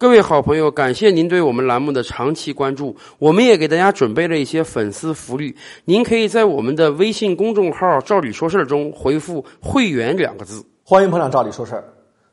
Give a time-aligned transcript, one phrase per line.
[0.00, 2.94] 各位好朋友，感谢您对我们栏目的长期关注。
[3.18, 5.56] 我们也给大家准备了一些粉丝福利，
[5.86, 10.64] 您可以在我们的微信公众号“照理说事儿”中回复“会员”两个字。
[10.84, 11.82] 欢迎捧场，照理说事儿。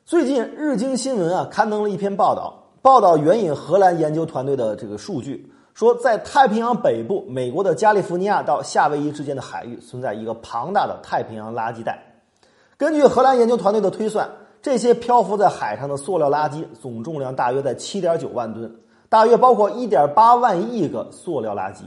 [0.05, 11.99] 最近日经新闻啊刊登了一篇报道，报道援引荷兰研究团队的这个数据，说在太平洋北部，美国的加利福尼亚到夏威夷之间的海域存在一个庞大的太平洋垃圾带。
[12.77, 14.29] 根据荷兰研究团队的推算。
[14.65, 18.75] 这些漂浮在海上的塑料垃圾总重量大约在七点九万吨，
[19.09, 21.83] 大约包括一点八万亿个塑料垃圾。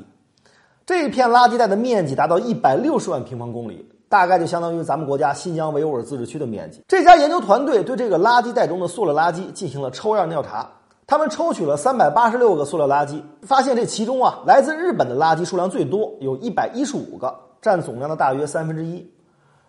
[0.87, 6.81] 这一片垃圾带的面积达到一百六十万平方公里，大概就相当于咱们国家新疆维吾尔自治区的面积。
[6.87, 10.65] 这家研究团队对这个垃圾带中的塑料垃圾进行了抽样调查，
[11.05, 19.05] 他们抽取了三百八十六个塑料垃圾，发现这其中啊，来自日本的垃圾数量最多，有一百一十五个，占总量的大约三分之一。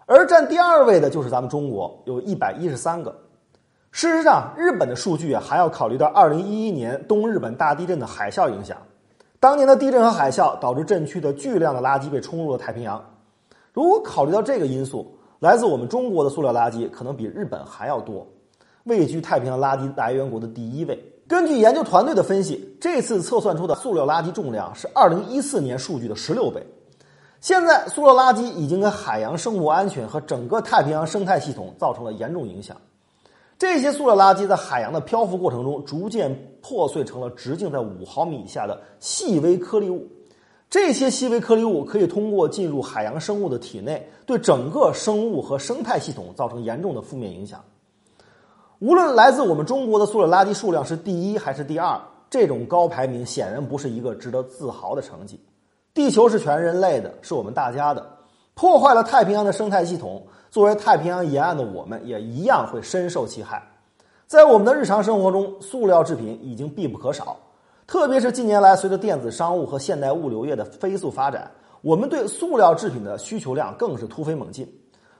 [0.09, 3.15] 而占第二位的就是咱们中国，有一百一十三个。
[3.91, 8.75] 事实上，日本的数据，还要考虑到二零一一年东日本大地震的海啸影响。
[9.39, 12.99] 当年的地震和海啸导致震区的巨量的垃圾被冲入了太平洋。
[13.71, 18.25] 如果考虑到这个因素，来自我们中国的塑料垃圾可能比日本还要多，
[18.85, 20.99] 位居太平洋垃圾来源国的第一位。
[21.27, 26.65] 根据研究团队的分析，这次测算出的塑料垃圾重量是二零一四年数据的十六倍。
[27.41, 32.75] 现在，塑料垃圾已经给海洋生物安全和整个太平洋生态系统造成了严重影响。
[33.57, 40.05] 这些塑料垃圾在海洋的漂浮过程中，逐渐破碎成了直径在五毫米以下的细微颗粒物。
[40.69, 47.63] 这些细微颗粒物可以通过进入海洋生物的体内，对整个生物和生态系统造成严重的负面影响。
[48.79, 55.39] 无论来自我们中国的塑料垃圾数量是第一还是第二，这种高排名显然不是一个值得自豪的成绩。
[55.99, 58.01] 地球是全人类的，是我们大家的。
[58.53, 63.61] 破坏了太平洋的生态系统，作为太平洋沿岸的我们，也一样会深受其害。
[64.25, 67.35] 在我们的日常生活中，塑料制品已经必不可少。
[67.85, 71.51] 特别是近年来，随着电子商务和现代物流业的飞速发展，
[71.81, 74.65] 我们对塑料制品的需求量更是突飞猛进。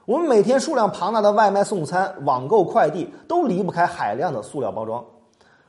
[0.06, 5.04] 我们每天数量庞大的外卖送餐、网购快递，都离不开海量的塑料包装。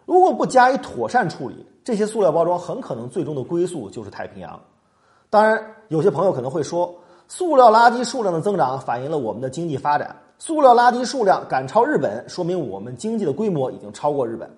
[0.05, 4.57] 如果不加以妥善处理，这些塑料包装很可能最终的归宿就是太平洋。
[5.31, 6.93] 当然，有些朋友可能会说，
[7.29, 10.13] 塑料垃圾数量的增长反映了我们的经济发展。
[10.37, 14.51] 塑料垃圾数量赶超日本，说明我们经济的规模已经超过日本。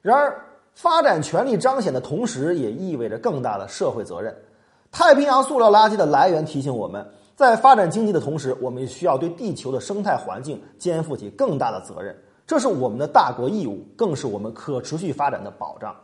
[0.00, 0.34] 然而，
[0.72, 4.34] 发展权力彰显的同时，也意味着更大的社会责任。
[4.90, 12.16] 太平洋塑料垃圾的来源提醒我们，在发展经济的同时，我们也需要对地球的生态环境肩负起更大的责任。
[12.46, 15.94] 这是我们的大国义务，更是我们可持续发展的保障。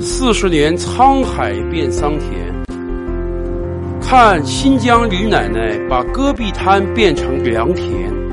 [0.00, 2.57] 四十年沧海变桑田。
[4.10, 8.27] 看新疆李奶奶把戈壁滩变成良田。